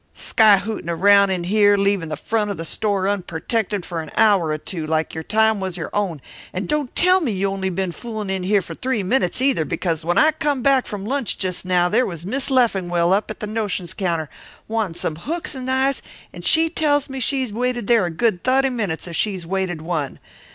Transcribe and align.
Skyhootin' 0.15 0.89
around 0.89 1.29
in 1.29 1.43
here, 1.43 1.77
leavin' 1.77 2.09
the 2.09 2.15
front 2.15 2.49
of 2.49 2.57
the 2.57 2.65
store 2.65 3.05
unpertected 3.07 3.85
for 3.85 4.01
an 4.01 4.09
hour 4.17 4.47
or 4.49 4.57
two, 4.57 4.87
like 4.87 5.13
your 5.13 5.23
time 5.23 5.59
was 5.59 5.77
your 5.77 5.91
own. 5.93 6.23
And 6.51 6.67
don't 6.67 6.95
tell 6.95 7.21
me 7.21 7.33
you 7.33 7.47
only 7.51 7.69
been 7.69 7.91
foolin' 7.91 8.27
in 8.27 8.41
here 8.41 8.63
for 8.63 8.73
three 8.73 9.03
minutes, 9.03 9.43
either, 9.43 9.63
because 9.63 10.03
when 10.03 10.17
I 10.17 10.31
come 10.31 10.63
back 10.63 10.87
from 10.87 11.05
lunch 11.05 11.37
just 11.37 11.65
now 11.65 11.87
there 11.87 12.07
was 12.07 12.25
Mis' 12.25 12.49
Leffingwell 12.49 13.13
up 13.13 13.29
at 13.29 13.41
the 13.41 13.45
notions 13.45 13.93
counter 13.93 14.27
wanting 14.67 14.95
some 14.95 15.17
hooks 15.17 15.53
and 15.53 15.69
eyes, 15.69 16.01
and 16.33 16.43
she 16.43 16.67
tells 16.67 17.07
me 17.07 17.19
she's 17.19 17.53
waited 17.53 17.85
there 17.85 18.05
a 18.07 18.09
good 18.09 18.43
thutty 18.43 18.71
minutes 18.71 19.05
if 19.07 19.15
she's 19.15 19.45
waited 19.45 19.83
one. 19.83 20.17